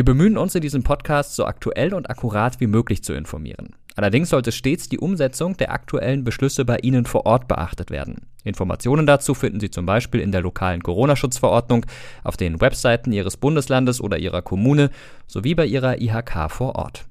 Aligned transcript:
Wir 0.00 0.04
bemühen 0.06 0.38
uns 0.38 0.54
in 0.54 0.62
diesem 0.62 0.82
Podcast 0.82 1.36
so 1.36 1.44
aktuell 1.44 1.92
und 1.92 2.08
akkurat 2.08 2.58
wie 2.58 2.66
möglich 2.66 3.04
zu 3.04 3.12
informieren. 3.12 3.76
Allerdings 3.96 4.30
sollte 4.30 4.50
stets 4.50 4.88
die 4.88 4.98
Umsetzung 4.98 5.58
der 5.58 5.72
aktuellen 5.72 6.24
Beschlüsse 6.24 6.64
bei 6.64 6.78
Ihnen 6.78 7.04
vor 7.04 7.26
Ort 7.26 7.48
beachtet 7.48 7.90
werden. 7.90 8.26
Informationen 8.42 9.04
dazu 9.04 9.34
finden 9.34 9.60
Sie 9.60 9.70
zum 9.70 9.84
Beispiel 9.84 10.22
in 10.22 10.32
der 10.32 10.40
lokalen 10.40 10.82
Corona-Schutzverordnung, 10.82 11.84
auf 12.24 12.38
den 12.38 12.62
Webseiten 12.62 13.12
Ihres 13.12 13.36
Bundeslandes 13.36 14.00
oder 14.00 14.16
Ihrer 14.16 14.40
Kommune 14.40 14.88
sowie 15.26 15.54
bei 15.54 15.66
Ihrer 15.66 16.00
IHK 16.00 16.50
vor 16.50 16.76
Ort. 16.76 17.04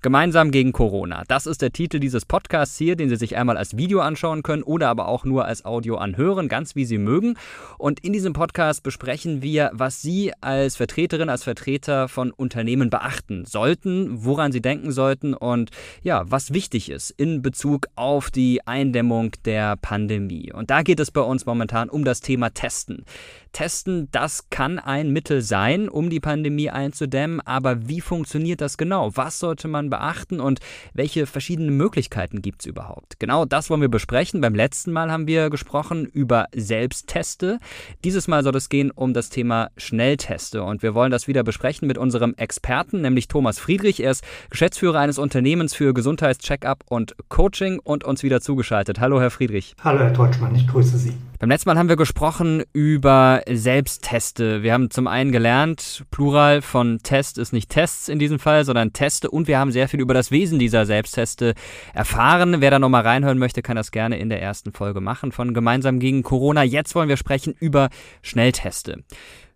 Gemeinsam 0.00 0.52
gegen 0.52 0.70
Corona. 0.70 1.24
Das 1.26 1.46
ist 1.46 1.60
der 1.60 1.72
Titel 1.72 1.98
dieses 1.98 2.24
Podcasts 2.24 2.78
hier, 2.78 2.94
den 2.94 3.08
Sie 3.08 3.16
sich 3.16 3.36
einmal 3.36 3.56
als 3.56 3.76
Video 3.76 3.98
anschauen 3.98 4.44
können 4.44 4.62
oder 4.62 4.88
aber 4.88 5.08
auch 5.08 5.24
nur 5.24 5.44
als 5.44 5.64
Audio 5.64 5.96
anhören, 5.96 6.48
ganz 6.48 6.76
wie 6.76 6.84
Sie 6.84 6.98
mögen. 6.98 7.34
Und 7.78 7.98
in 8.00 8.12
diesem 8.12 8.32
Podcast 8.32 8.84
besprechen 8.84 9.42
wir, 9.42 9.72
was 9.72 10.00
Sie 10.00 10.32
als 10.40 10.76
Vertreterin, 10.76 11.28
als 11.28 11.42
Vertreter 11.42 12.06
von 12.06 12.30
Unternehmen 12.30 12.90
beachten 12.90 13.44
sollten, 13.44 14.24
woran 14.24 14.52
Sie 14.52 14.62
denken 14.62 14.92
sollten 14.92 15.34
und 15.34 15.70
ja, 16.04 16.22
was 16.30 16.54
wichtig 16.54 16.90
ist 16.90 17.10
in 17.10 17.42
Bezug 17.42 17.88
auf 17.96 18.30
die 18.30 18.64
Eindämmung 18.68 19.32
der 19.44 19.76
Pandemie. 19.76 20.52
Und 20.52 20.70
da 20.70 20.82
geht 20.82 21.00
es 21.00 21.10
bei 21.10 21.22
uns 21.22 21.44
momentan 21.44 21.88
um 21.88 22.04
das 22.04 22.20
Thema 22.20 22.50
Testen. 22.50 23.04
Testen, 23.52 24.08
das 24.12 24.50
kann 24.50 24.78
ein 24.78 25.10
Mittel 25.10 25.42
sein, 25.42 25.88
um 25.88 26.10
die 26.10 26.20
Pandemie 26.20 26.70
einzudämmen, 26.70 27.40
aber 27.40 27.88
wie 27.88 28.00
funktioniert 28.00 28.60
das 28.60 28.78
genau? 28.78 29.10
Was 29.14 29.38
sollte 29.38 29.68
man 29.68 29.90
beachten 29.90 30.40
und 30.40 30.60
welche 30.94 31.26
verschiedenen 31.26 31.76
Möglichkeiten 31.76 32.42
gibt 32.42 32.62
es 32.62 32.66
überhaupt? 32.66 33.18
Genau 33.18 33.44
das 33.44 33.70
wollen 33.70 33.80
wir 33.80 33.88
besprechen. 33.88 34.40
Beim 34.40 34.54
letzten 34.54 34.92
Mal 34.92 35.10
haben 35.10 35.26
wir 35.26 35.50
gesprochen 35.50 36.06
über 36.06 36.46
Selbstteste. 36.54 37.58
Dieses 38.04 38.28
Mal 38.28 38.42
soll 38.42 38.56
es 38.56 38.68
gehen 38.68 38.90
um 38.90 39.14
das 39.14 39.30
Thema 39.30 39.70
Schnellteste 39.76 40.62
und 40.62 40.82
wir 40.82 40.94
wollen 40.94 41.10
das 41.10 41.28
wieder 41.28 41.42
besprechen 41.42 41.88
mit 41.88 41.98
unserem 41.98 42.34
Experten, 42.34 43.00
nämlich 43.00 43.28
Thomas 43.28 43.58
Friedrich. 43.58 44.00
Er 44.00 44.12
ist 44.12 44.24
Geschäftsführer 44.50 44.98
eines 44.98 45.18
Unternehmens 45.18 45.74
für 45.74 45.94
Gesundheitscheckup 45.94 46.84
und 46.88 47.14
Coaching 47.28 47.78
und 47.78 48.04
uns 48.04 48.22
wieder 48.22 48.40
zugeschaltet. 48.40 49.00
Hallo, 49.00 49.20
Herr 49.20 49.30
Friedrich. 49.30 49.74
Hallo, 49.82 50.00
Herr 50.00 50.12
Deutschmann, 50.12 50.54
ich 50.54 50.66
grüße 50.66 50.98
Sie. 50.98 51.14
Beim 51.40 51.50
letzten 51.50 51.68
Mal 51.68 51.78
haben 51.78 51.88
wir 51.88 51.94
gesprochen 51.94 52.64
über 52.72 53.42
Selbstteste. 53.48 54.64
Wir 54.64 54.72
haben 54.72 54.90
zum 54.90 55.06
einen 55.06 55.30
gelernt, 55.30 56.04
Plural 56.10 56.62
von 56.62 56.98
Test 57.04 57.38
ist 57.38 57.52
nicht 57.52 57.70
Tests 57.70 58.08
in 58.08 58.18
diesem 58.18 58.40
Fall, 58.40 58.64
sondern 58.64 58.92
Teste 58.92 59.30
und 59.30 59.46
wir 59.46 59.60
haben 59.60 59.70
sehr 59.70 59.88
viel 59.88 60.00
über 60.00 60.14
das 60.14 60.32
Wesen 60.32 60.58
dieser 60.58 60.84
Selbstteste 60.84 61.54
erfahren. 61.94 62.60
Wer 62.60 62.72
da 62.72 62.80
nochmal 62.80 63.02
reinhören 63.02 63.38
möchte, 63.38 63.62
kann 63.62 63.76
das 63.76 63.92
gerne 63.92 64.18
in 64.18 64.30
der 64.30 64.42
ersten 64.42 64.72
Folge 64.72 65.00
machen 65.00 65.30
von 65.30 65.54
Gemeinsam 65.54 66.00
gegen 66.00 66.24
Corona. 66.24 66.64
Jetzt 66.64 66.96
wollen 66.96 67.08
wir 67.08 67.16
sprechen 67.16 67.54
über 67.56 67.90
Schnellteste. 68.20 69.04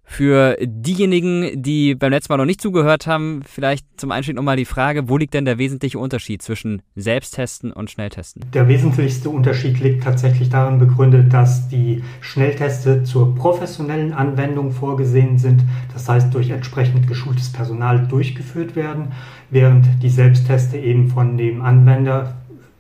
Für 0.05 0.57
diejenigen, 0.61 1.63
die 1.63 1.95
beim 1.95 2.11
letzten 2.11 2.33
Mal 2.33 2.37
noch 2.37 2.45
nicht 2.45 2.61
zugehört 2.61 3.07
haben, 3.07 3.41
vielleicht 3.47 3.87
zum 3.97 4.11
Einstieg 4.11 4.37
nochmal 4.37 4.57
die 4.57 4.67
Frage, 4.67 5.09
wo 5.09 5.17
liegt 5.17 5.33
denn 5.33 5.47
der 5.47 5.59
wesentliche 5.59 5.99
Unterschied 5.99 6.43
zwischen 6.43 6.83
Selbsttesten 6.95 7.73
und 7.73 7.91
Schnelltesten? 7.91 8.45
Der 8.53 8.69
wesentlichste 8.69 9.31
Unterschied 9.31 9.81
liegt 9.81 10.05
tatsächlich 10.05 10.51
darin 10.51 10.79
begründet, 10.79 11.33
dass 11.33 11.69
die 11.69 12.03
Schnellteste 12.21 13.05
zur 13.05 13.35
professionellen 13.35 14.13
Anwendung 14.13 14.73
vorgesehen 14.73 15.39
sind, 15.39 15.65
das 15.95 16.09
heißt 16.09 16.35
durch 16.35 16.51
entsprechend 16.51 17.09
geschultes 17.09 17.51
Personal 17.51 18.07
durchgeführt 18.07 18.77
werden, 18.77 19.13
während 19.51 19.87
die 20.03 20.11
Selbstteste 20.11 20.77
eben 20.77 21.09
von 21.09 21.39
dem 21.39 21.63
Anwender, 21.63 22.37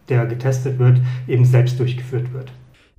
der 0.08 0.26
getestet 0.26 0.78
wird, 0.78 1.00
eben 1.26 1.44
selbst 1.44 1.80
durchgeführt 1.80 2.32
wird. 2.34 2.52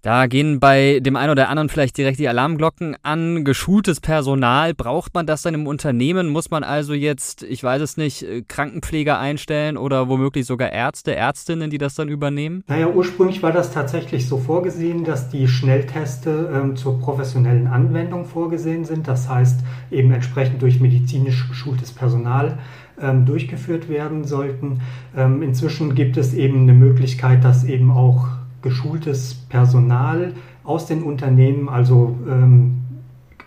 Da 0.04 0.28
gehen 0.28 0.60
bei 0.60 1.00
dem 1.00 1.16
einen 1.16 1.32
oder 1.32 1.48
anderen 1.48 1.70
vielleicht 1.70 1.98
direkt 1.98 2.20
die 2.20 2.28
Alarmglocken 2.28 2.98
an. 3.04 3.46
Geschultes 3.46 4.02
Personal, 4.02 4.74
braucht 4.74 5.14
man 5.14 5.26
das 5.26 5.44
dann 5.44 5.54
im 5.54 5.66
Unternehmen? 5.66 6.28
Muss 6.28 6.52
man 6.52 6.66
also 6.66 6.94
jetzt, 6.94 7.42
ich 7.44 7.64
weiß 7.64 7.82
es 7.82 7.96
nicht, 7.96 8.24
äh, 8.24 8.42
Krankenpfleger 8.46 9.18
einstellen 9.18 9.78
oder 9.78 10.10
womöglich 10.10 10.46
sogar 10.46 10.74
Ärzte, 10.74 11.16
Ärztinnen, 11.16 11.70
die 11.70 11.78
das 11.78 11.96
dann 11.96 12.10
übernehmen? 12.10 12.66
Naja, 12.68 12.90
ursprünglich 12.90 13.42
war 13.44 13.54
das 13.54 13.72
tatsächlich 13.72 14.28
so 14.28 14.40
vorgesehen, 14.40 15.06
dass 15.06 15.30
die 15.30 15.48
Schnellteste 15.48 16.52
ähm, 16.54 16.76
zur 16.76 17.00
professionellen 17.00 17.68
Anwendung 17.68 18.26
vorgesehen 18.26 18.84
sind. 18.84 19.08
Das 19.08 19.30
heißt, 19.30 19.62
eben 19.90 20.12
entsprechend 20.12 20.62
durch 20.62 20.82
medizinisch 20.82 21.48
geschultes 21.48 21.94
Personal 21.94 22.58
ähm, 23.02 23.26
durchgeführt 23.26 23.88
werden 23.88 24.26
sollten. 24.26 24.82
Ähm, 25.16 25.42
inzwischen 25.42 25.96
gibt 25.96 26.18
es 26.18 26.34
eben 26.34 26.64
eine 26.64 26.74
Möglichkeit, 26.74 27.46
dass 27.46 27.64
eben 27.64 27.90
auch 27.90 28.28
geschultes 28.64 29.36
Personal 29.50 30.34
aus 30.64 30.88
den 30.88 31.04
Unternehmen, 31.04 31.70
also 31.70 32.18
ähm, 32.28 32.82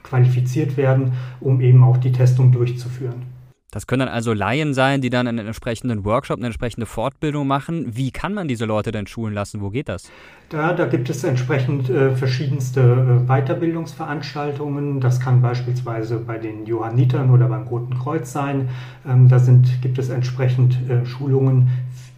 qualifiziert 0.02 0.76
werden, 0.76 1.12
um 1.40 1.60
eben 1.60 1.82
auch 1.82 1.96
die 1.96 2.12
Testung 2.12 2.52
durchzuführen. 2.52 3.36
Das 3.72 3.86
können 3.86 4.00
dann 4.00 4.08
also 4.08 4.32
Laien 4.32 4.72
sein, 4.72 5.02
die 5.02 5.10
dann 5.10 5.26
einen 5.26 5.46
entsprechenden 5.46 6.04
Workshop, 6.06 6.38
eine 6.38 6.46
entsprechende 6.46 6.86
Fortbildung 6.86 7.46
machen. 7.46 7.94
Wie 7.94 8.10
kann 8.10 8.32
man 8.32 8.48
diese 8.48 8.64
Leute 8.64 8.90
denn 8.90 9.06
schulen 9.06 9.34
lassen? 9.34 9.60
Wo 9.60 9.68
geht 9.68 9.90
das? 9.90 10.10
Da, 10.48 10.72
da 10.72 10.86
gibt 10.86 11.10
es 11.10 11.24
entsprechend 11.24 11.90
äh, 11.90 12.16
verschiedenste 12.16 12.80
äh, 12.80 13.28
Weiterbildungsveranstaltungen. 13.28 15.00
Das 15.00 15.20
kann 15.20 15.42
beispielsweise 15.42 16.16
bei 16.16 16.38
den 16.38 16.64
Johannitern 16.64 17.28
oder 17.30 17.48
beim 17.48 17.64
Roten 17.64 17.98
Kreuz 17.98 18.32
sein. 18.32 18.70
Ähm, 19.06 19.28
da 19.28 19.40
sind, 19.40 19.82
gibt 19.82 19.98
es 19.98 20.08
entsprechend 20.08 20.78
äh, 20.88 21.04
Schulungen 21.04 21.68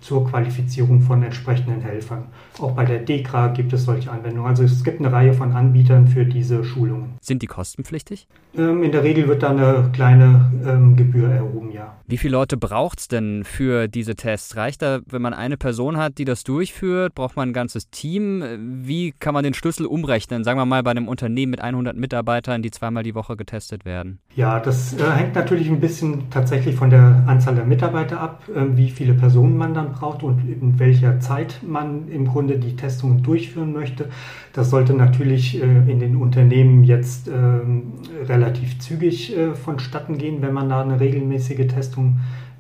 zur 0.01 0.29
Qualifizierung 0.29 1.01
von 1.01 1.23
entsprechenden 1.23 1.81
Helfern. 1.81 2.27
Auch 2.59 2.73
bei 2.73 2.85
der 2.85 3.01
DEKRA 3.01 3.49
gibt 3.49 3.73
es 3.73 3.85
solche 3.85 4.11
Anwendungen. 4.11 4.49
Also 4.49 4.65
es 4.65 4.85
gibt 4.85 5.01
eine 5.01 5.13
Reihe 5.13 5.35
von 5.35 5.53
Anbietern 5.53 6.09
für 6.09 6.25
diese 6.25 6.65
Schulungen. 6.65 7.15
Sind 7.21 7.43
die 7.43 7.47
kostenpflichtig? 7.47 8.27
Ähm, 8.57 8.83
in 8.83 8.93
der 8.93 9.05
Regel 9.05 9.29
wird 9.29 9.43
da 9.43 9.51
eine 9.51 9.91
kleine 9.93 10.51
ähm, 10.67 10.97
Gebühr 10.97 11.29
erhoben, 11.29 11.71
ja. 11.71 11.97
Wie 12.07 12.17
viele 12.17 12.33
Leute 12.33 12.57
braucht 12.57 13.01
es 13.01 13.09
denn 13.09 13.45
für 13.45 13.87
diese 13.87 14.15
Tests? 14.15 14.57
Reicht 14.57 14.83
da, 14.83 15.01
wenn 15.07 15.21
man 15.21 15.35
eine 15.35 15.57
Person 15.57 15.99
hat, 15.99 16.19
die 16.19 16.25
das 16.25 16.43
durchführt? 16.43 17.15
Braucht 17.15 17.37
man 17.37 17.51
ein 17.51 17.53
ganzes 17.53 17.91
Team? 17.91 18.43
Wie 18.83 19.13
kann 19.13 19.35
man 19.35 19.45
den 19.45 19.55
Schlüssel 19.55 19.85
umrechnen? 19.87 20.43
Sagen 20.45 20.59
wir 20.59 20.65
mal 20.65 20.83
bei 20.83 20.91
einem 20.91 21.09
Unternehmen 21.09 21.51
mit 21.51 21.61
100 21.61 21.97
Mitarbeitern, 21.97 22.63
die 22.63 22.71
zweimal 22.71 23.03
die 23.03 23.15
Woche 23.15 23.37
getestet 23.37 23.85
werden. 23.85 24.21
Ja, 24.35 24.59
das 24.61 24.95
äh, 24.95 25.11
hängt 25.11 25.35
natürlich 25.35 25.69
ein 25.69 25.81
bisschen 25.81 26.31
tatsächlich 26.31 26.77
von 26.77 26.91
der 26.91 27.25
Anzahl 27.27 27.55
der 27.55 27.65
Mitarbeiter 27.65 28.21
ab, 28.21 28.43
äh, 28.49 28.77
wie 28.77 28.91
viele 28.91 29.15
Personen 29.15 29.57
man 29.57 29.75
dann 29.75 29.93
braucht 29.99 30.23
und 30.23 30.41
in 30.49 30.79
welcher 30.79 31.21
Zeit 31.21 31.61
man 31.67 32.09
im 32.09 32.27
Grunde 32.27 32.59
die 32.59 32.77
Testungen 32.77 33.23
durchführen 33.23 33.73
möchte. 33.73 34.09
Das 34.53 34.71
sollte 34.71 34.95
natürlich 34.95 35.61
äh, 35.61 35.91
in 35.91 36.01
den 36.01 36.17
Unternehmen 36.17 36.85
jetzt 36.85 37.29
ähm, 37.29 37.95
relativ 38.27 38.79
zügig 38.79 39.37
äh, 39.37 39.55
vonstatten 39.55 40.19
gehen, 40.19 40.43
wenn 40.43 40.55
man 40.55 40.69
da 40.69 40.83
eine 40.83 41.01
regelmäßige 41.01 41.67
Testung 41.67 42.19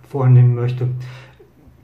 vornehmen 0.08 0.54
möchte. 0.54 0.88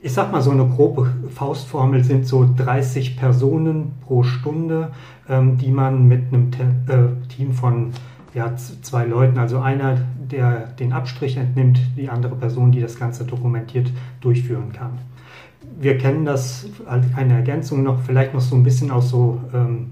Ich 0.01 0.13
sag 0.13 0.31
mal, 0.31 0.41
so 0.41 0.51
eine 0.51 0.67
grobe 0.67 1.11
Faustformel 1.29 2.03
sind 2.03 2.27
so 2.27 2.47
30 2.55 3.17
Personen 3.17 3.93
pro 4.01 4.23
Stunde, 4.23 4.91
ähm, 5.27 5.57
die 5.57 5.71
man 5.71 6.07
mit 6.07 6.31
einem 6.31 6.51
äh, 6.87 7.27
Team 7.35 7.53
von 7.53 7.91
ja, 8.33 8.55
zwei 8.55 9.05
Leuten, 9.05 9.39
also 9.39 9.59
einer, 9.59 9.97
der 10.29 10.67
den 10.79 10.91
Abstrich 10.91 11.37
entnimmt, 11.37 11.79
die 11.97 12.09
andere 12.09 12.35
Person, 12.35 12.71
die 12.71 12.81
das 12.81 12.99
Ganze 12.99 13.23
dokumentiert, 13.23 13.91
durchführen 14.19 14.73
kann 14.73 14.99
wir 15.79 15.97
kennen 15.97 16.25
das 16.25 16.67
als 16.85 17.05
eine 17.15 17.33
Ergänzung 17.33 17.83
noch, 17.83 18.01
vielleicht 18.01 18.33
noch 18.33 18.41
so 18.41 18.55
ein 18.55 18.63
bisschen 18.63 18.91
aus 18.91 19.09
so 19.09 19.41
ähm, 19.53 19.91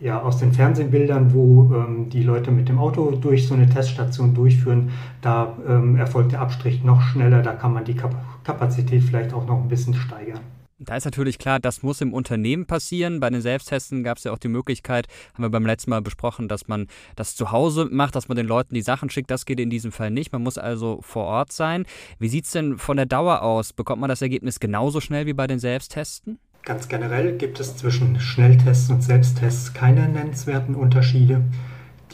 ja, 0.00 0.20
aus 0.20 0.38
den 0.38 0.52
Fernsehbildern, 0.52 1.34
wo 1.34 1.74
ähm, 1.74 2.08
die 2.08 2.22
Leute 2.22 2.50
mit 2.50 2.68
dem 2.68 2.78
Auto 2.78 3.10
durch 3.10 3.46
so 3.46 3.54
eine 3.54 3.68
Teststation 3.68 4.34
durchführen. 4.34 4.90
Da 5.20 5.54
ähm, 5.68 5.96
erfolgt 5.96 6.32
der 6.32 6.40
Abstrich 6.40 6.82
noch 6.82 7.02
schneller, 7.02 7.42
da 7.42 7.52
kann 7.52 7.74
man 7.74 7.84
die 7.84 7.96
Kapazität 8.42 9.02
vielleicht 9.02 9.34
auch 9.34 9.46
noch 9.46 9.62
ein 9.62 9.68
bisschen 9.68 9.94
steigern. 9.94 10.40
Da 10.82 10.96
ist 10.96 11.04
natürlich 11.04 11.38
klar, 11.38 11.60
das 11.60 11.82
muss 11.82 12.00
im 12.00 12.14
Unternehmen 12.14 12.64
passieren. 12.64 13.20
Bei 13.20 13.28
den 13.28 13.42
Selbsttesten 13.42 14.02
gab 14.02 14.16
es 14.16 14.24
ja 14.24 14.32
auch 14.32 14.38
die 14.38 14.48
Möglichkeit, 14.48 15.08
haben 15.34 15.44
wir 15.44 15.50
beim 15.50 15.66
letzten 15.66 15.90
Mal 15.90 16.00
besprochen, 16.00 16.48
dass 16.48 16.68
man 16.68 16.86
das 17.16 17.36
zu 17.36 17.52
Hause 17.52 17.86
macht, 17.90 18.16
dass 18.16 18.28
man 18.28 18.36
den 18.38 18.46
Leuten 18.46 18.74
die 18.74 18.80
Sachen 18.80 19.10
schickt. 19.10 19.30
Das 19.30 19.44
geht 19.44 19.60
in 19.60 19.68
diesem 19.68 19.92
Fall 19.92 20.10
nicht. 20.10 20.32
Man 20.32 20.42
muss 20.42 20.56
also 20.56 21.00
vor 21.02 21.24
Ort 21.26 21.52
sein. 21.52 21.84
Wie 22.18 22.28
sieht 22.28 22.46
es 22.46 22.52
denn 22.52 22.78
von 22.78 22.96
der 22.96 23.04
Dauer 23.04 23.42
aus? 23.42 23.74
Bekommt 23.74 24.00
man 24.00 24.08
das 24.08 24.22
Ergebnis 24.22 24.58
genauso 24.58 25.02
schnell 25.02 25.26
wie 25.26 25.34
bei 25.34 25.46
den 25.46 25.58
Selbsttesten? 25.58 26.38
Ganz 26.62 26.88
generell 26.88 27.36
gibt 27.36 27.60
es 27.60 27.76
zwischen 27.76 28.18
Schnelltests 28.18 28.88
und 28.88 29.02
Selbsttests 29.02 29.74
keine 29.74 30.08
nennenswerten 30.08 30.74
Unterschiede. 30.74 31.42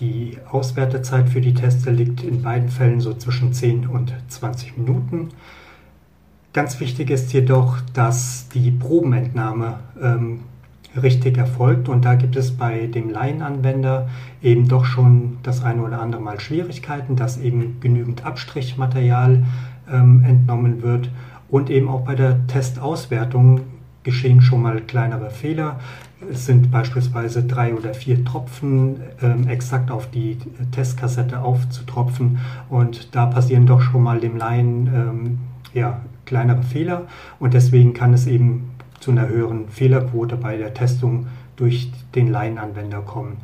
Die 0.00 0.38
Auswertezeit 0.50 1.28
für 1.28 1.40
die 1.40 1.54
Teste 1.54 1.92
liegt 1.92 2.24
in 2.24 2.42
beiden 2.42 2.68
Fällen 2.68 3.00
so 3.00 3.14
zwischen 3.14 3.52
10 3.52 3.86
und 3.86 4.12
20 4.26 4.76
Minuten. 4.76 5.30
Ganz 6.56 6.80
wichtig 6.80 7.10
ist 7.10 7.34
jedoch, 7.34 7.82
dass 7.92 8.48
die 8.48 8.70
Probenentnahme 8.70 9.80
ähm, 10.02 10.40
richtig 11.02 11.36
erfolgt. 11.36 11.90
Und 11.90 12.06
da 12.06 12.14
gibt 12.14 12.34
es 12.34 12.56
bei 12.56 12.86
dem 12.86 13.10
Laienanwender 13.10 14.08
eben 14.42 14.66
doch 14.66 14.86
schon 14.86 15.36
das 15.42 15.62
eine 15.62 15.82
oder 15.82 16.00
andere 16.00 16.22
Mal 16.22 16.40
Schwierigkeiten, 16.40 17.14
dass 17.14 17.36
eben 17.36 17.76
genügend 17.80 18.24
Abstrichmaterial 18.24 19.44
ähm, 19.92 20.24
entnommen 20.24 20.82
wird. 20.82 21.10
Und 21.50 21.68
eben 21.68 21.90
auch 21.90 22.06
bei 22.06 22.14
der 22.14 22.46
Testauswertung 22.46 23.60
geschehen 24.02 24.40
schon 24.40 24.62
mal 24.62 24.80
kleinere 24.80 25.28
Fehler. 25.28 25.78
Es 26.32 26.46
sind 26.46 26.70
beispielsweise 26.70 27.42
drei 27.42 27.74
oder 27.74 27.92
vier 27.92 28.24
Tropfen 28.24 29.02
ähm, 29.20 29.46
exakt 29.46 29.90
auf 29.90 30.10
die 30.10 30.38
Testkassette 30.70 31.38
aufzutropfen. 31.38 32.38
Und 32.70 33.14
da 33.14 33.26
passieren 33.26 33.66
doch 33.66 33.82
schon 33.82 34.02
mal 34.02 34.20
dem 34.20 34.38
Laien 34.38 34.86
ähm, 34.86 35.38
ja, 35.74 36.00
kleinere 36.26 36.62
Fehler 36.62 37.06
und 37.38 37.54
deswegen 37.54 37.94
kann 37.94 38.12
es 38.12 38.26
eben 38.26 38.72
zu 39.00 39.10
einer 39.10 39.28
höheren 39.28 39.68
Fehlerquote 39.68 40.36
bei 40.36 40.56
der 40.56 40.74
Testung 40.74 41.28
durch 41.56 41.90
den 42.14 42.28
Laienanwender 42.28 43.00
kommen. 43.00 43.38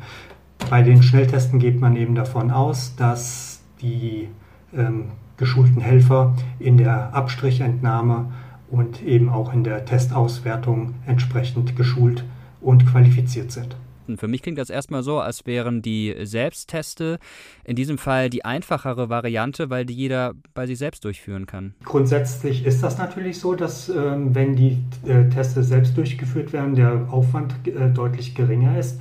Bei 0.69 0.81
den 0.81 1.01
Schnelltesten 1.01 1.59
geht 1.59 1.79
man 1.79 1.95
eben 1.95 2.15
davon 2.15 2.51
aus, 2.51 2.95
dass 2.95 3.61
die 3.81 4.29
ähm, 4.75 5.05
geschulten 5.37 5.81
Helfer 5.81 6.35
in 6.59 6.77
der 6.77 7.13
Abstrichentnahme 7.13 8.31
und 8.69 9.03
eben 9.03 9.29
auch 9.29 9.53
in 9.53 9.63
der 9.63 9.85
Testauswertung 9.85 10.95
entsprechend 11.05 11.75
geschult 11.75 12.23
und 12.61 12.85
qualifiziert 12.85 13.51
sind. 13.51 13.75
Für 14.17 14.27
mich 14.27 14.41
klingt 14.41 14.57
das 14.57 14.69
erstmal 14.69 15.03
so, 15.03 15.19
als 15.19 15.45
wären 15.45 15.81
die 15.81 16.15
Selbstteste 16.23 17.19
in 17.63 17.75
diesem 17.75 17.97
Fall 17.97 18.29
die 18.29 18.45
einfachere 18.45 19.09
Variante, 19.09 19.69
weil 19.69 19.85
die 19.85 19.93
jeder 19.93 20.33
bei 20.53 20.67
sich 20.67 20.77
selbst 20.77 21.05
durchführen 21.05 21.45
kann. 21.45 21.73
Grundsätzlich 21.85 22.65
ist 22.65 22.83
das 22.83 22.97
natürlich 22.97 23.39
so, 23.39 23.55
dass 23.55 23.89
ähm, 23.89 24.35
wenn 24.35 24.55
die 24.55 24.77
äh, 25.07 25.29
Teste 25.29 25.63
selbst 25.63 25.97
durchgeführt 25.97 26.53
werden, 26.53 26.75
der 26.75 27.07
Aufwand 27.09 27.55
äh, 27.67 27.89
deutlich 27.89 28.35
geringer 28.35 28.77
ist. 28.77 28.99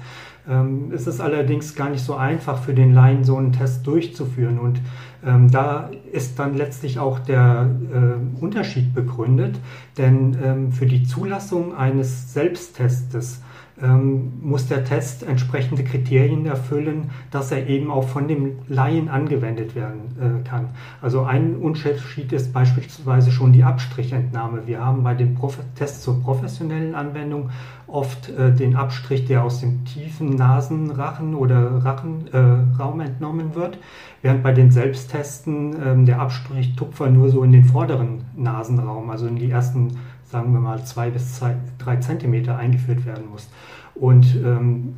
Ähm, 0.49 0.91
es 0.93 1.07
ist 1.07 1.21
allerdings 1.21 1.75
gar 1.75 1.89
nicht 1.89 2.03
so 2.03 2.15
einfach 2.15 2.63
für 2.63 2.75
den 2.75 2.95
Laien, 2.95 3.25
so 3.25 3.37
einen 3.37 3.53
Test 3.53 3.87
durchzuführen. 3.87 4.59
Und 4.59 4.81
ähm, 5.25 5.51
da 5.51 5.91
ist 6.11 6.39
dann 6.39 6.57
letztlich 6.57 6.99
auch 6.99 7.21
der 7.21 7.71
äh, 7.93 8.43
Unterschied 8.43 8.95
begründet, 8.95 9.59
denn 9.97 10.37
ähm, 10.43 10.73
für 10.73 10.87
die 10.87 11.05
Zulassung 11.05 11.77
eines 11.77 12.33
Selbsttestes 12.33 13.41
ähm, 13.81 14.33
muss 14.43 14.67
der 14.69 14.85
Test 14.85 15.23
entsprechende 15.23 15.85
Kriterien 15.85 16.47
erfüllen, 16.47 17.11
dass 17.31 17.51
er 17.53 17.67
eben 17.69 17.91
auch 17.91 18.09
von 18.09 18.29
dem 18.29 18.59
Laien 18.69 19.09
angewendet 19.09 19.75
werden 19.75 20.43
äh, 20.45 20.49
kann. 20.49 20.69
Also 21.01 21.23
ein 21.23 21.57
Unterschied 21.57 22.33
ist 22.33 22.53
beispielsweise 22.53 23.31
schon 23.31 23.53
die 23.53 23.65
Abstrichentnahme. 23.65 24.67
Wir 24.67 24.85
haben 24.85 25.03
bei 25.03 25.15
dem 25.15 25.35
Prof 25.35 25.59
Test 25.75 26.03
zur 26.03 26.23
professionellen 26.23 26.95
Anwendung 26.95 27.51
oft 27.87 28.29
äh, 28.31 28.53
den 28.53 28.77
Abstrich, 28.77 29.27
der 29.27 29.45
aus 29.45 29.61
dem 29.61 29.85
tiefen 29.85 30.31
Nasenrachen 30.37 31.35
oder 31.35 31.85
Rachenraum 31.85 33.01
äh, 33.01 33.05
entnommen 33.05 33.55
wird, 33.55 33.79
während 34.23 34.43
bei 34.43 34.53
den 34.53 34.71
Selbsttesten 34.71 35.77
ähm, 35.85 36.07
der 36.07 36.21
Abstrich 36.21 36.75
Tupfer 36.77 37.11
nur 37.11 37.31
so 37.31 37.43
in 37.43 37.53
den 37.53 37.65
vorderen 37.65 38.25
Nasenraum, 38.37 39.11
also 39.11 39.27
in 39.27 39.37
die 39.37 39.51
ersten 39.51 39.99
sagen 40.33 40.55
wir 40.55 40.61
mal, 40.61 40.83
zwei 40.85 41.11
bis 41.11 41.35
zwei, 41.35 41.57
drei 41.79 41.97
Zentimeter 41.97 42.57
eingeführt 42.57 43.05
werden 43.05 43.29
muss. 43.31 43.51
Und 43.95 44.35
ähm, 44.37 44.95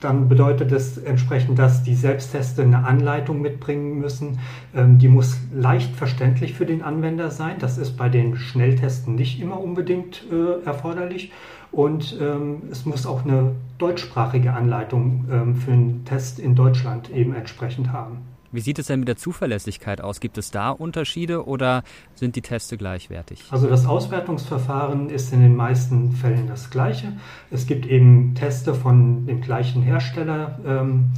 dann 0.00 0.28
bedeutet 0.28 0.70
es 0.70 0.98
entsprechend, 0.98 1.58
dass 1.58 1.82
die 1.82 1.94
Selbstteste 1.94 2.62
eine 2.62 2.84
Anleitung 2.84 3.40
mitbringen 3.40 3.98
müssen. 3.98 4.38
Ähm, 4.74 4.98
die 4.98 5.08
muss 5.08 5.38
leicht 5.52 5.96
verständlich 5.96 6.54
für 6.54 6.66
den 6.66 6.82
Anwender 6.82 7.30
sein. 7.30 7.56
Das 7.58 7.78
ist 7.78 7.96
bei 7.96 8.10
den 8.10 8.36
Schnelltesten 8.36 9.14
nicht 9.14 9.40
immer 9.40 9.58
unbedingt 9.58 10.24
äh, 10.30 10.62
erforderlich. 10.64 11.32
Und 11.72 12.16
ähm, 12.20 12.62
es 12.70 12.84
muss 12.84 13.06
auch 13.06 13.24
eine 13.24 13.52
deutschsprachige 13.78 14.52
Anleitung 14.52 15.24
ähm, 15.30 15.56
für 15.56 15.72
einen 15.72 16.04
Test 16.04 16.38
in 16.38 16.54
Deutschland 16.54 17.10
eben 17.10 17.34
entsprechend 17.34 17.92
haben. 17.92 18.18
Wie 18.50 18.60
sieht 18.60 18.78
es 18.78 18.86
denn 18.86 19.00
mit 19.00 19.08
der 19.08 19.16
Zuverlässigkeit 19.16 20.00
aus? 20.00 20.20
Gibt 20.20 20.38
es 20.38 20.50
da 20.50 20.70
Unterschiede 20.70 21.46
oder 21.46 21.82
sind 22.14 22.34
die 22.34 22.40
Teste 22.40 22.78
gleichwertig? 22.78 23.44
Also 23.50 23.68
das 23.68 23.84
Auswertungsverfahren 23.84 25.10
ist 25.10 25.32
in 25.34 25.40
den 25.40 25.54
meisten 25.54 26.12
Fällen 26.12 26.48
das 26.48 26.70
gleiche. 26.70 27.12
Es 27.50 27.66
gibt 27.66 27.84
eben 27.86 28.34
Teste 28.34 28.74
von 28.74 29.26
dem 29.26 29.42
gleichen 29.42 29.82
Hersteller, 29.82 30.58
ähm, 30.66 31.10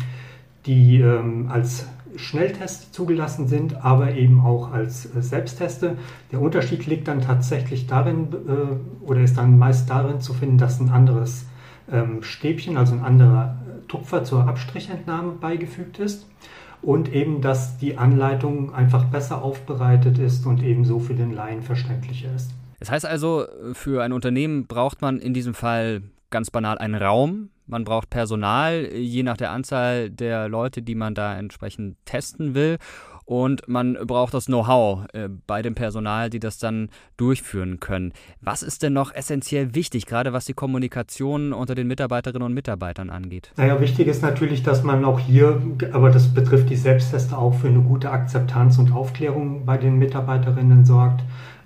die 0.66 1.00
ähm, 1.00 1.48
als 1.48 1.86
Schnelltest 2.16 2.92
zugelassen 2.92 3.46
sind, 3.46 3.84
aber 3.84 4.14
eben 4.14 4.40
auch 4.40 4.72
als 4.72 5.06
äh, 5.06 5.22
Selbstteste. 5.22 5.98
Der 6.32 6.40
Unterschied 6.40 6.84
liegt 6.86 7.06
dann 7.06 7.20
tatsächlich 7.20 7.86
darin 7.86 8.32
äh, 8.32 9.06
oder 9.06 9.20
ist 9.20 9.38
dann 9.38 9.56
meist 9.56 9.88
darin 9.88 10.20
zu 10.20 10.34
finden, 10.34 10.58
dass 10.58 10.80
ein 10.80 10.88
anderes 10.88 11.46
ähm, 11.92 12.24
Stäbchen, 12.24 12.76
also 12.76 12.94
ein 12.94 13.04
anderer 13.04 13.56
Tupfer 13.86 14.24
zur 14.24 14.48
Abstrichentnahme 14.48 15.32
beigefügt 15.32 16.00
ist 16.00 16.26
und 16.82 17.12
eben, 17.12 17.40
dass 17.40 17.78
die 17.78 17.98
Anleitung 17.98 18.74
einfach 18.74 19.04
besser 19.04 19.42
aufbereitet 19.42 20.18
ist 20.18 20.46
und 20.46 20.62
eben 20.62 20.84
so 20.84 20.98
für 20.98 21.14
den 21.14 21.32
Laien 21.32 21.62
verständlicher 21.62 22.34
ist. 22.34 22.52
Das 22.78 22.90
heißt 22.90 23.06
also, 23.06 23.46
für 23.72 24.02
ein 24.02 24.12
Unternehmen 24.12 24.66
braucht 24.66 25.02
man 25.02 25.18
in 25.18 25.34
diesem 25.34 25.54
Fall 25.54 26.02
ganz 26.30 26.50
banal 26.50 26.78
einen 26.78 26.94
Raum, 26.94 27.50
man 27.66 27.84
braucht 27.84 28.10
Personal, 28.10 28.92
je 28.94 29.22
nach 29.22 29.36
der 29.36 29.52
Anzahl 29.52 30.10
der 30.10 30.48
Leute, 30.48 30.82
die 30.82 30.94
man 30.94 31.14
da 31.14 31.38
entsprechend 31.38 31.96
testen 32.04 32.54
will 32.54 32.78
und 33.30 33.68
man 33.68 33.96
braucht 34.08 34.34
das 34.34 34.46
Know-how 34.46 35.06
äh, 35.12 35.28
bei 35.46 35.62
dem 35.62 35.76
Personal, 35.76 36.30
die 36.30 36.40
das 36.40 36.58
dann 36.58 36.88
durchführen 37.16 37.78
können. 37.78 38.12
Was 38.40 38.64
ist 38.64 38.82
denn 38.82 38.92
noch 38.92 39.14
essentiell 39.14 39.72
wichtig, 39.76 40.06
gerade 40.06 40.32
was 40.32 40.46
die 40.46 40.52
Kommunikation 40.52 41.52
unter 41.52 41.76
den 41.76 41.86
Mitarbeiterinnen 41.86 42.44
und 42.44 42.54
Mitarbeitern 42.54 43.08
angeht? 43.08 43.52
Naja, 43.56 43.80
wichtig 43.80 44.08
ist 44.08 44.22
natürlich, 44.22 44.64
dass 44.64 44.82
man 44.82 45.04
auch 45.04 45.20
hier, 45.20 45.62
aber 45.92 46.10
das 46.10 46.34
betrifft 46.34 46.70
die 46.70 46.76
Selbstteste 46.76 47.38
auch, 47.38 47.54
für 47.54 47.68
eine 47.68 47.82
gute 47.82 48.10
Akzeptanz 48.10 48.78
und 48.78 48.90
Aufklärung 48.92 49.64
bei 49.64 49.78
den 49.78 49.96
Mitarbeiterinnen 49.96 50.84
sorgt. 50.84 51.22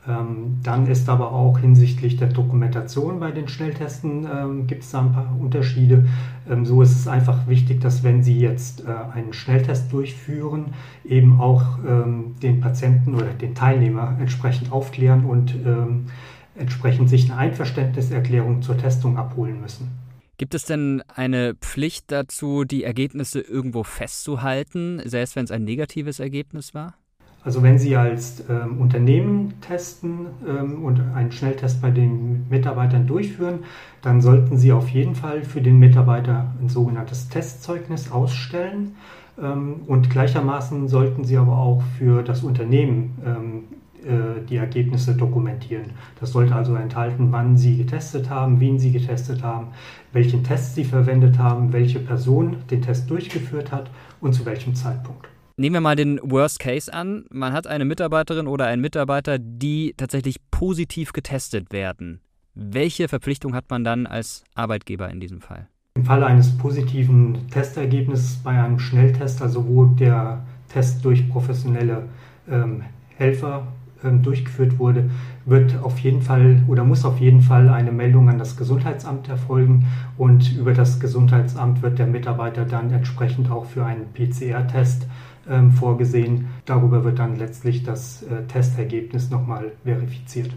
Ähm, 0.07 0.61
dann 0.63 0.87
ist 0.87 1.09
aber 1.09 1.33
auch 1.33 1.59
hinsichtlich 1.59 2.19
der 2.19 2.29
Dokumentation 2.29 3.21
bei 3.21 3.31
den 3.31 3.49
Schnelltesten 3.49 4.27
ähm, 4.31 4.67
gibt 4.67 4.83
es 4.83 4.91
da 4.91 5.01
ein 5.01 5.13
paar 5.13 5.35
Unterschiede. 5.41 6.07
Ähm, 6.49 6.67
so 6.67 6.83
ist 6.83 6.93
es 6.93 7.09
einfach 7.09 7.47
wichtig, 7.47 7.81
dass 7.81 8.03
wenn 8.03 8.23
Sie 8.23 8.39
jetzt 8.39 8.85
äh, 8.85 8.93
einen 9.15 9.33
Schnelltest 9.33 9.91
durchführen, 9.93 10.75
eben 11.05 11.41
auch 11.41 11.79
ähm, 11.87 12.35
den 12.43 12.61
Patienten 12.61 13.15
oder 13.15 13.33
den 13.33 13.55
Teilnehmer 13.55 14.17
entsprechend 14.21 14.73
aufklären 14.73 15.25
und 15.25 15.55
ähm, 15.55 16.07
entsprechend 16.55 17.09
sich 17.09 17.31
eine 17.31 17.39
Einverständniserklärung 17.39 18.61
zur 18.61 18.77
Testung 18.77 19.17
abholen 19.17 19.61
müssen. 19.61 19.91
Gibt 20.37 20.55
es 20.55 20.65
denn 20.65 21.03
eine 21.15 21.55
Pflicht 21.55 22.13
dazu, 22.13 22.65
die 22.65 22.85
Ergebnisse 22.85 23.41
irgendwo 23.41 23.85
festzuhalten, 23.85 25.01
selbst 25.05 25.37
wenn 25.37 25.45
es 25.45 25.51
ein 25.51 25.65
negatives 25.65 26.19
Ergebnis 26.21 26.75
war? 26.75 26.95
Also 27.45 27.63
wenn 27.63 27.79
Sie 27.79 27.95
als 27.95 28.43
ähm, 28.49 28.81
Unternehmen 28.81 29.55
testen 29.61 30.27
ähm, 30.49 30.83
und 30.83 31.01
einen 31.15 31.31
Schnelltest 31.31 31.83
bei 31.83 31.91
den 31.91 32.49
Mitarbeitern 32.49 33.07
durchführen, 33.07 33.61
dann 34.01 34.23
sollten 34.23 34.57
Sie 34.57 34.73
auf 34.73 34.89
jeden 34.89 35.15
Fall 35.15 35.45
für 35.45 35.61
den 35.61 35.79
Mitarbeiter 35.79 36.55
ein 36.61 36.71
sogenanntes 36.71 37.29
Testzeugnis 37.29 38.11
ausstellen. 38.11 38.97
Ähm, 39.41 39.83
und 39.87 40.09
gleichermaßen 40.09 40.89
sollten 40.89 41.25
Sie 41.25 41.37
aber 41.37 41.59
auch 41.59 41.83
für 41.99 42.23
das 42.23 42.43
Unternehmen 42.43 43.19
ähm, 43.27 43.65
äh, 44.05 44.45
die 44.49 44.57
Ergebnisse 44.57 45.15
dokumentieren. 45.15 45.91
Das 46.21 46.33
sollte 46.33 46.55
also 46.55 46.75
enthalten, 46.77 47.29
wann 47.31 47.59
Sie 47.59 47.77
getestet 47.77 48.31
haben, 48.31 48.59
wen 48.59 48.79
Sie 48.79 48.91
getestet 48.91 49.43
haben, 49.43 49.69
welchen 50.13 50.45
Test 50.45 50.77
Sie 50.77 50.85
verwendet 50.85 51.39
haben, 51.39 51.75
welche 51.75 51.99
Person 51.99 52.57
den 52.71 52.81
Test 52.81 53.11
durchgeführt 53.11 53.71
hat 53.71 53.91
und 54.23 54.33
zu 54.33 54.47
welchem 54.47 54.75
Zeitpunkt. 54.75 55.34
Nehmen 55.57 55.75
wir 55.75 55.81
mal 55.81 55.95
den 55.95 56.19
Worst 56.21 56.59
Case 56.59 56.93
an. 56.93 57.27
Man 57.31 57.53
hat 57.53 57.69
eine 57.69 57.85
Mitarbeiterin 57.85 58.49
oder 58.49 58.67
einen 58.67 58.83
Mitarbeiter, 58.83 59.39
die 59.39 59.95
tatsächlich 59.97 60.39
positiv 60.51 61.13
getestet 61.13 61.73
werden. 61.73 62.21
Welche 62.55 63.07
Verpflichtung 63.07 63.55
hat 63.55 63.71
man 63.71 63.85
dann 63.85 64.09
als 64.09 64.43
Arbeitgeber 64.57 65.09
in 65.11 65.21
diesem 65.21 65.41
Fall? 65.41 65.69
Im 65.97 66.05
Falle 66.05 66.27
eines 66.27 66.59
positiven 66.59 67.47
Testergebnisses 67.53 68.39
bei 68.43 68.61
einem 68.61 68.81
Schnelltest, 68.81 69.43
also 69.43 69.65
wo 69.69 69.85
der 69.85 70.45
Test 70.73 71.05
durch 71.05 71.29
professionelle 71.29 72.09
ähm, 72.51 72.83
Helfer 73.17 73.69
ähm, 74.03 74.23
durchgeführt 74.25 74.81
wurde, 74.81 75.09
wird 75.45 75.77
auf 75.81 76.01
jeden 76.01 76.23
Fall 76.23 76.65
oder 76.67 76.83
muss 76.83 77.05
auf 77.05 77.21
jeden 77.21 77.43
Fall 77.43 77.69
eine 77.69 77.93
Meldung 77.93 78.29
an 78.29 78.39
das 78.39 78.57
Gesundheitsamt 78.57 79.29
erfolgen 79.29 79.87
und 80.19 80.57
über 80.57 80.73
das 80.73 80.99
Gesundheitsamt 80.99 81.81
wird 81.83 82.01
der 82.01 82.09
Mitarbeiter 82.09 82.65
dann 82.65 82.91
entsprechend 82.91 83.53
auch 83.53 83.67
für 83.67 83.87
einen 83.87 84.13
PCR-Test 84.13 85.07
ähm, 85.49 85.73
vorgesehen. 85.73 86.49
Darüber 86.65 87.05
wird 87.05 87.19
dann 87.19 87.37
letztlich 87.37 87.83
das 87.83 88.23
äh, 88.23 88.47
Testergebnis 88.47 89.31
nochmal 89.31 89.73
verifiziert. 89.85 90.51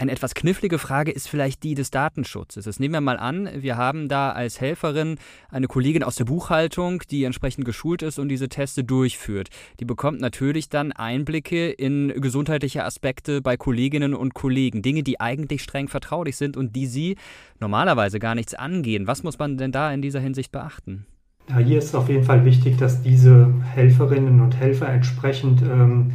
Eine 0.00 0.12
etwas 0.12 0.32
knifflige 0.34 0.78
Frage 0.78 1.10
ist 1.10 1.28
vielleicht 1.28 1.62
die 1.62 1.74
des 1.74 1.90
Datenschutzes. 1.90 2.64
Das 2.64 2.80
nehmen 2.80 2.94
wir 2.94 3.02
mal 3.02 3.18
an, 3.18 3.50
wir 3.54 3.76
haben 3.76 4.08
da 4.08 4.32
als 4.32 4.58
Helferin 4.58 5.18
eine 5.50 5.66
Kollegin 5.66 6.02
aus 6.02 6.14
der 6.14 6.24
Buchhaltung, 6.24 7.02
die 7.10 7.24
entsprechend 7.24 7.66
geschult 7.66 8.00
ist 8.00 8.18
und 8.18 8.30
diese 8.30 8.48
Teste 8.48 8.82
durchführt. 8.82 9.50
Die 9.78 9.84
bekommt 9.84 10.22
natürlich 10.22 10.70
dann 10.70 10.92
Einblicke 10.92 11.70
in 11.70 12.18
gesundheitliche 12.18 12.82
Aspekte 12.82 13.42
bei 13.42 13.58
Kolleginnen 13.58 14.14
und 14.14 14.32
Kollegen, 14.32 14.80
Dinge, 14.80 15.02
die 15.02 15.20
eigentlich 15.20 15.62
streng 15.62 15.88
vertraulich 15.88 16.38
sind 16.38 16.56
und 16.56 16.74
die 16.74 16.86
sie 16.86 17.16
normalerweise 17.58 18.18
gar 18.20 18.34
nichts 18.34 18.54
angehen. 18.54 19.06
Was 19.06 19.22
muss 19.22 19.38
man 19.38 19.58
denn 19.58 19.70
da 19.70 19.92
in 19.92 20.00
dieser 20.00 20.20
Hinsicht 20.20 20.50
beachten? 20.50 21.04
Ja, 21.50 21.58
hier 21.58 21.78
ist 21.78 21.96
auf 21.96 22.08
jeden 22.08 22.22
Fall 22.22 22.44
wichtig, 22.44 22.76
dass 22.76 23.02
diese 23.02 23.48
Helferinnen 23.74 24.40
und 24.40 24.56
Helfer 24.56 24.88
entsprechend 24.88 25.62
ähm, 25.62 26.12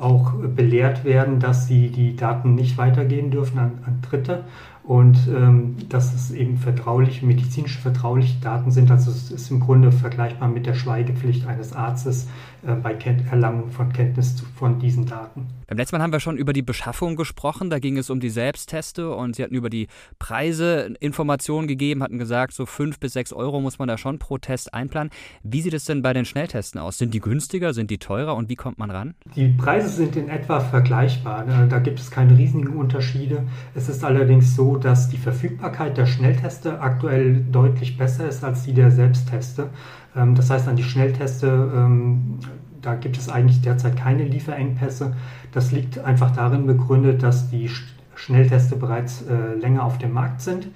auch 0.00 0.32
belehrt 0.32 1.04
werden, 1.04 1.40
dass 1.40 1.66
sie 1.66 1.90
die 1.90 2.16
Daten 2.16 2.54
nicht 2.54 2.78
weitergeben 2.78 3.30
dürfen 3.30 3.58
an, 3.58 3.72
an 3.84 3.98
Dritte 4.00 4.44
und 4.88 5.18
ähm, 5.28 5.76
dass 5.90 6.14
es 6.14 6.30
eben 6.30 6.56
vertrauliche, 6.56 7.26
medizinische 7.26 7.78
vertrauliche 7.78 8.40
Daten 8.40 8.70
sind. 8.70 8.90
Also 8.90 9.10
es 9.10 9.30
ist 9.30 9.50
im 9.50 9.60
Grunde 9.60 9.92
vergleichbar 9.92 10.48
mit 10.48 10.64
der 10.64 10.72
Schweigepflicht 10.72 11.46
eines 11.46 11.74
Arztes 11.74 12.26
äh, 12.66 12.72
bei 12.72 12.94
Ken 12.94 13.22
Erlangen 13.30 13.70
von 13.70 13.92
Kenntnis 13.92 14.34
zu, 14.36 14.46
von 14.46 14.78
diesen 14.78 15.04
Daten. 15.04 15.46
Beim 15.66 15.76
letzten 15.76 15.96
Mal 15.96 16.02
haben 16.02 16.12
wir 16.12 16.20
schon 16.20 16.38
über 16.38 16.54
die 16.54 16.62
Beschaffung 16.62 17.16
gesprochen. 17.16 17.68
Da 17.68 17.78
ging 17.80 17.98
es 17.98 18.08
um 18.08 18.18
die 18.18 18.30
Selbstteste 18.30 19.14
und 19.14 19.36
Sie 19.36 19.42
hatten 19.42 19.54
über 19.54 19.68
die 19.68 19.88
Preise 20.18 20.94
Informationen 21.00 21.68
gegeben, 21.68 22.02
hatten 22.02 22.18
gesagt, 22.18 22.54
so 22.54 22.64
fünf 22.64 22.98
bis 22.98 23.12
sechs 23.12 23.34
Euro 23.34 23.60
muss 23.60 23.78
man 23.78 23.88
da 23.88 23.98
schon 23.98 24.18
pro 24.18 24.38
Test 24.38 24.72
einplanen. 24.72 25.10
Wie 25.42 25.60
sieht 25.60 25.74
es 25.74 25.84
denn 25.84 26.00
bei 26.00 26.14
den 26.14 26.24
Schnelltesten 26.24 26.78
aus? 26.78 26.96
Sind 26.96 27.12
die 27.12 27.20
günstiger, 27.20 27.74
sind 27.74 27.90
die 27.90 27.98
teurer 27.98 28.34
und 28.34 28.48
wie 28.48 28.56
kommt 28.56 28.78
man 28.78 28.90
ran? 28.90 29.14
Die 29.36 29.48
Preise 29.48 29.90
sind 29.90 30.16
in 30.16 30.30
etwa 30.30 30.60
vergleichbar. 30.60 31.44
Da 31.68 31.78
gibt 31.78 32.00
es 32.00 32.10
keine 32.10 32.38
riesigen 32.38 32.68
Unterschiede. 32.68 33.46
Es 33.74 33.90
ist 33.90 34.02
allerdings 34.02 34.56
so, 34.56 34.77
dass 34.78 35.08
die 35.08 35.18
Verfügbarkeit 35.18 35.96
der 35.96 36.06
Schnellteste 36.06 36.80
aktuell 36.80 37.44
deutlich 37.50 37.96
besser 37.98 38.28
ist 38.28 38.44
als 38.44 38.64
die 38.64 38.72
der 38.72 38.90
Selbstteste. 38.90 39.68
Ähm, 40.16 40.34
das 40.34 40.50
heißt, 40.50 40.68
an 40.68 40.76
die 40.76 40.84
Schnellteste 40.84 41.46
ähm, 41.74 42.38
da 42.82 42.94
gibt 42.94 43.16
es 43.16 43.28
eigentlich 43.28 43.60
derzeit 43.60 43.96
keine 43.96 44.24
Lieferengpässe. 44.24 45.14
Das 45.52 45.72
liegt 45.72 45.98
einfach 45.98 46.30
darin 46.30 46.66
begründet, 46.66 47.22
dass 47.22 47.50
die 47.50 47.70
Schnellteste 48.14 48.76
bereits 48.76 49.22
äh, 49.22 49.54
länger 49.54 49.84
auf 49.84 49.98
dem 49.98 50.12
Markt 50.12 50.40
sind, 50.40 50.68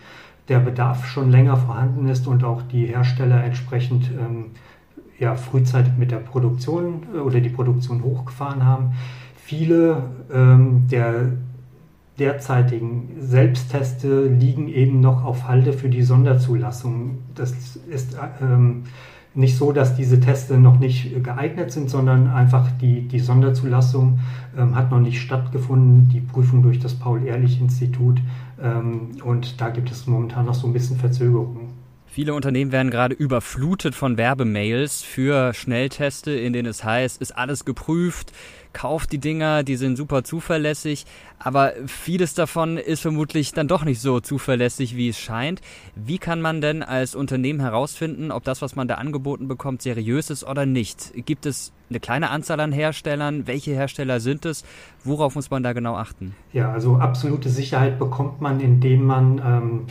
der 0.49 0.59
Bedarf 0.61 1.07
schon 1.07 1.31
länger 1.31 1.57
vorhanden 1.57 2.09
ist 2.09 2.27
und 2.27 2.45
auch 2.45 2.63
die 2.63 2.87
Hersteller 2.87 3.43
entsprechend 3.45 4.11
ähm, 4.11 4.47
ja, 5.19 5.37
frühzeitig 5.37 5.93
mit 5.97 6.11
der 6.11 6.19
Produktion 6.19 7.05
äh, 7.15 7.19
oder 7.19 7.41
die 7.41 7.51
Produktion 7.51 8.03
hochgefahren 8.03 8.65
haben. 8.65 8.93
Viele 9.45 10.05
der 10.31 11.33
derzeitigen 12.19 13.09
Selbstteste 13.21 14.27
liegen 14.27 14.69
eben 14.69 15.01
noch 15.01 15.25
auf 15.25 15.49
Halde 15.49 15.73
für 15.73 15.89
die 15.89 16.03
Sonderzulassung. 16.03 17.19
Das 17.35 17.77
ist 17.91 18.17
ähm, 18.41 18.85
nicht 19.35 19.57
so, 19.57 19.73
dass 19.73 19.97
diese 19.97 20.21
Teste 20.21 20.59
noch 20.59 20.79
nicht 20.79 21.25
geeignet 21.25 21.73
sind, 21.73 21.89
sondern 21.89 22.29
einfach 22.29 22.71
die, 22.81 23.09
die 23.09 23.19
Sonderzulassung 23.19 24.19
ähm, 24.57 24.75
hat 24.75 24.91
noch 24.91 25.01
nicht 25.01 25.21
stattgefunden, 25.23 26.11
die 26.11 26.21
Prüfung 26.21 26.63
durch 26.63 26.79
das 26.79 26.95
Paul-Ehrlich-Institut. 26.95 28.21
Ähm, 28.63 29.13
und 29.25 29.61
da 29.61 29.71
gibt 29.71 29.91
es 29.91 30.07
momentan 30.07 30.47
noch 30.47 30.55
so 30.55 30.67
ein 30.67 30.73
bisschen 30.73 30.99
Verzögerungen. 30.99 31.83
Viele 32.07 32.35
Unternehmen 32.35 32.73
werden 32.73 32.91
gerade 32.91 33.15
überflutet 33.15 33.95
von 33.95 34.19
Werbemails 34.19 35.01
für 35.01 35.55
Schnellteste, 35.55 36.33
in 36.33 36.53
denen 36.53 36.69
es 36.69 36.85
heißt, 36.85 37.23
ist 37.23 37.33
alles 37.35 37.65
geprüft, 37.65 38.33
kauft 38.73 39.13
die 39.13 39.19
Dinger, 39.19 39.63
die 39.63 39.77
sind 39.77 39.97
super 39.97 40.25
zuverlässig, 40.25 41.07
aber 41.39 41.73
vieles 41.87 42.35
davon 42.35 42.77
ist 42.79 43.01
vermutlich 43.01 43.53
dann 43.53 43.69
doch 43.69 43.85
nicht 43.85 44.01
so 44.01 44.21
zuverlässig, 44.21 44.97
wie 44.97 45.09
es 45.09 45.19
scheint. 45.19 45.61
Wie 45.95 46.19
kann 46.19 46.41
man 46.41 46.61
denn 46.61 46.83
als 46.83 47.15
Unternehmen 47.15 47.61
herausfinden, 47.61 48.31
ob 48.31 48.45
das, 48.45 48.63
was 48.63 48.77
man 48.77 48.89
da 48.89 48.95
angeboten 48.95 49.49
bekommt, 49.49 49.83
seriös 49.83 50.31
ist 50.31 50.45
oder 50.45 50.67
nicht? 50.67 51.13
Gibt 51.27 51.47
es 51.47 51.73
eine 51.91 52.01
kleine 52.01 52.31
Anzahl 52.31 52.61
an 52.61 52.73
Herstellern? 52.73 53.47
Welche 53.47 53.73
Hersteller 53.73 54.21
sind 54.21 54.47
es? 54.47 54.65
Worauf 55.05 55.35
muss 55.35 55.51
man 55.51 55.63
da 55.63 55.73
genau 55.73 55.97
achten? 55.97 56.35
Ja, 56.53 56.73
also 56.73 56.97
absolute 56.97 57.51
Sicherheit 57.51 57.99
bekommt 57.99 58.41
man, 58.41 58.61
indem 58.61 59.05
man 59.05 59.39
ähm, 59.45 59.87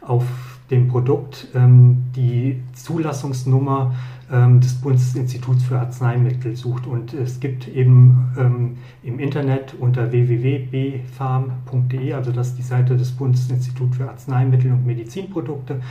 auf 0.00 0.24
dem 0.70 0.88
Produkt 0.88 1.48
ähm, 1.54 2.04
die 2.16 2.62
Zulassungsnummer 2.72 3.94
ähm, 4.32 4.60
des 4.60 4.74
Bundesinstituts 4.74 5.64
für 5.64 5.78
Arzneimittel 5.78 6.56
sucht. 6.56 6.86
Und 6.86 7.12
es 7.12 7.40
gibt 7.40 7.68
eben 7.68 8.32
ähm, 8.38 8.78
im 9.02 9.18
Internet 9.18 9.74
unter 9.78 10.10
www.bfarm.de, 10.10 12.14
also 12.14 12.32
das 12.32 12.48
ist 12.48 12.58
die 12.58 12.62
Seite 12.62 12.96
des 12.96 13.10
Bundesinstituts 13.12 13.98
für 13.98 14.08
Arzneimittel 14.08 14.72
und 14.72 14.86
Medizinprodukte, 14.86 15.82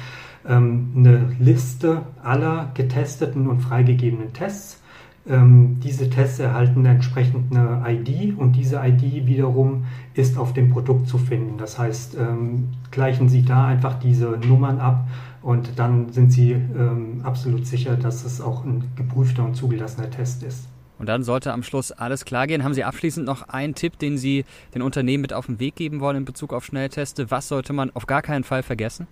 ähm, 0.48 0.94
eine 0.96 1.36
Liste 1.40 2.02
aller 2.24 2.72
getesteten 2.74 3.48
und 3.48 3.62
freigegebenen 3.62 4.34
Tests 4.34 4.82
ähm, 5.30 5.80
diese 5.82 6.10
Tests 6.10 6.40
erhalten 6.40 6.86
entsprechend 6.86 7.56
eine 7.56 7.82
ID 7.88 8.38
und 8.38 8.54
diese 8.54 8.78
ID 8.78 9.26
wiederum 9.26 9.86
ist 10.14 10.38
auf 10.38 10.54
dem 10.54 10.70
Produkt 10.70 11.08
zu 11.08 11.18
finden. 11.18 11.58
Das 11.58 11.80
heißt, 11.80 12.18
ähm, 12.20 12.70
gleichen 12.92 13.30
Sie 13.30 13.44
da 13.44 13.68
einfach 13.68 14.00
diese 14.00 14.38
Nummern 14.48 14.80
ab 14.80 15.08
und 15.42 15.80
dann 15.80 16.12
sind 16.12 16.32
Sie 16.32 16.52
ähm, 16.52 17.22
absolut 17.24 17.66
sicher, 17.66 17.96
dass 17.96 18.26
es 18.26 18.42
auch 18.42 18.66
ein 18.66 18.84
geprüfter 18.96 19.46
und 19.46 19.56
zugelassener 19.56 20.10
Test 20.10 20.44
ist. 20.44 20.68
Und 21.00 21.08
dann 21.08 21.24
sollte 21.24 21.52
am 21.52 21.64
Schluss 21.64 21.92
alles 21.92 22.24
klar 22.24 22.48
gehen. 22.48 22.64
Haben 22.64 22.74
Sie 22.74 22.84
abschließend 22.84 23.26
noch 23.26 23.50
einen 23.50 23.76
Tipp, 23.76 24.00
den 24.00 24.18
Sie 24.18 24.46
den 24.74 24.82
Unternehmen 24.82 25.22
mit 25.22 25.34
auf 25.34 25.48
den 25.48 25.60
Weg 25.60 25.76
geben 25.76 26.00
wollen 26.00 26.18
in 26.18 26.26
Bezug 26.26 26.54
auf 26.54 26.66
Schnellteste? 26.66 27.32
Was 27.32 27.48
sollte 27.48 27.74
man 27.74 27.92
auf 27.94 28.08
gar 28.08 28.22
keinen 28.22 28.44
Fall 28.44 28.64
vergessen? 28.64 29.08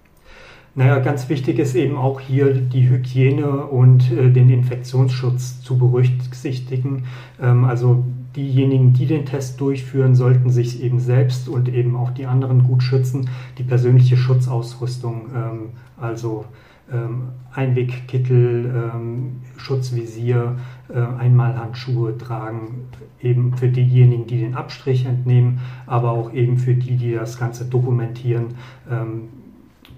Naja, 0.74 1.00
ganz 1.00 1.28
wichtig 1.28 1.60
ist 1.60 1.76
eben 1.76 1.98
auch 1.98 2.22
hier 2.22 2.54
die 2.54 2.90
Hygiene 2.90 3.66
und 3.66 4.10
äh, 4.10 4.32
den 4.32 4.50
Infektionsschutz 4.50 5.62
zu 5.62 5.78
berücksichtigen. 5.78 7.04
Ähm, 7.42 7.66
also 7.66 8.06
diejenigen, 8.38 8.94
die 8.94 9.06
den 9.06 9.26
Test 9.26 9.60
durchführen, 9.60 10.16
sollten 10.16 10.50
sich 10.50 10.82
eben 10.82 11.02
selbst 11.02 11.50
und 11.50 11.68
eben 11.68 11.98
auch 11.98 12.12
die 12.12 12.26
anderen 12.26 12.64
gut 12.64 12.84
schützen. 12.84 13.30
Die 13.58 13.64
persönliche 13.64 14.16
Schutzausrüstung, 14.16 15.26
ähm, 15.36 15.70
also 16.00 16.46
ähm, 16.90 17.24
Einwegkittel, 17.54 18.92
ähm, 18.94 19.42
Schutzvisier, 19.58 20.56
äh, 20.88 21.00
Einmalhandschuhe 21.00 22.18
tragen, 22.18 22.88
eben 23.22 23.58
für 23.58 23.68
diejenigen, 23.68 24.26
die 24.26 24.40
den 24.40 24.56
Abstrich 24.56 25.06
entnehmen, 25.06 25.60
aber 25.86 26.12
auch 26.12 26.34
eben 26.34 26.58
für 26.58 26.76
die, 26.76 26.96
die 26.96 27.14
das 27.14 27.38
Ganze 27.38 27.66
dokumentieren 27.66 28.56
ähm, 28.90 29.28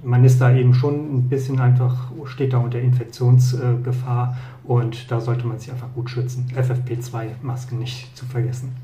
man 0.03 0.23
ist 0.23 0.39
da 0.39 0.53
eben 0.53 0.73
schon 0.73 1.15
ein 1.15 1.29
bisschen 1.29 1.59
einfach, 1.59 2.11
steht 2.25 2.53
da 2.53 2.57
unter 2.57 2.79
Infektionsgefahr 2.79 4.37
und 4.63 5.11
da 5.11 5.19
sollte 5.19 5.47
man 5.47 5.59
sich 5.59 5.71
einfach 5.71 5.93
gut 5.93 6.09
schützen. 6.09 6.47
FFP2-Masken 6.55 7.79
nicht 7.79 8.15
zu 8.15 8.25
vergessen. 8.25 8.75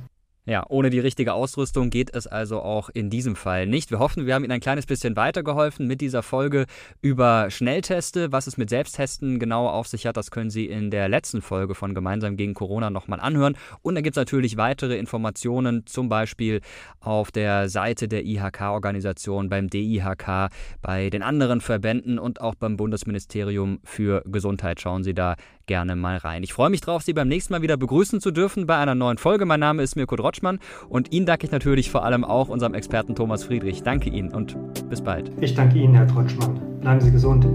Ja, 0.50 0.66
ohne 0.68 0.90
die 0.90 1.00
richtige 1.00 1.34
Ausrüstung 1.34 1.92
geht 1.92 2.16
es 2.16 2.26
also 2.26 2.64
auch 2.64 2.90
in 2.90 3.12
diesem 3.12 3.36
Fall 3.36 3.68
nicht. 3.68 3.92
Wir 3.92 4.00
hoffen, 4.00 4.26
wir 4.26 4.34
haben 4.34 4.44
Ihnen 4.44 4.54
ein 4.54 4.60
kleines 4.60 4.88
bisschen 4.88 5.16
weitergeholfen 5.16 5.86
mit 5.86 6.02
dieser 6.02 6.24
Folge 6.24 6.66
über 7.04 7.52
Schnellteste. 7.52 8.32
Was 8.32 8.48
es 8.48 8.58
mit 8.58 8.68
Selbsttesten 8.72 9.38
genau 9.38 9.68
auf 9.68 9.88
sich 9.88 10.08
hat, 10.08 10.18
das 10.18 10.32
können 10.32 10.50
Sie 10.50 10.66
in 10.66 10.90
der 10.90 11.08
letzten 11.08 11.44
Folge 11.44 11.76
von 11.76 11.94
Gemeinsam 11.94 12.36
gegen 12.36 12.56
Corona 12.56 12.90
nochmal 12.90 13.20
anhören. 13.20 13.56
Und 13.84 13.94
da 13.94 14.02
gibt 14.02 14.18
es 14.18 14.20
natürlich 14.20 14.58
weitere 14.58 14.98
Informationen, 14.98 15.86
zum 15.86 16.10
Beispiel 16.10 16.62
auf 17.00 17.30
der 17.30 17.70
Seite 17.70 18.08
der 18.08 18.26
IHK-Organisation, 18.26 19.50
beim 19.50 19.70
DIHK, 19.70 20.50
bei 20.82 21.12
den 21.12 21.22
anderen 21.22 21.62
Verbänden 21.62 22.18
und 22.18 22.42
auch 22.42 22.56
beim 22.56 22.76
Bundesministerium 22.76 23.82
für 23.84 24.24
Gesundheit. 24.26 24.82
Schauen 24.82 25.04
Sie 25.04 25.14
da 25.14 25.36
gerne 25.70 25.96
mal 25.96 26.18
rein. 26.18 26.42
Ich 26.42 26.52
freue 26.52 26.72
mich 26.72 26.82
drauf, 26.82 27.04
Sie 27.04 27.14
beim 27.14 27.28
nächsten 27.28 27.54
Mal 27.54 27.62
wieder 27.62 27.78
begrüßen 27.78 28.20
zu 28.20 28.32
dürfen 28.32 28.66
bei 28.66 28.76
einer 28.76 28.96
neuen 28.96 29.20
Folge. 29.20 29.46
Mein 29.46 29.60
Name 29.60 29.84
ist 29.84 29.96
Mirko 29.96 30.16
Drotschmann 30.16 30.60
und 30.90 31.14
Ihnen 31.14 31.28
danke 31.28 31.46
ich 31.46 31.52
natürlich 31.52 31.92
vor 31.92 32.04
allem 32.04 32.26
auch 32.26 32.50
unserem 32.50 32.74
Experten 32.74 33.14
Thomas 33.14 33.44
Friedrich. 33.44 33.84
Danke 33.84 34.10
Ihnen 34.10 34.34
und 34.34 34.58
bis 34.90 35.02
bald. 35.02 35.32
Ich 35.40 35.54
danke 35.54 35.78
Ihnen, 35.78 35.94
Herr 35.94 36.08
Drotschmann. 36.08 36.60
Bleiben 36.82 37.00
Sie 37.00 37.12
gesund. 37.12 37.46